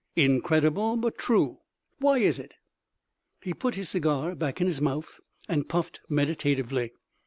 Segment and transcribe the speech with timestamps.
[0.15, 1.59] Incredible, but true.
[1.99, 2.55] Why is it?"
[3.43, 6.93] He put his cigar back in his mouth and puffed meditatively.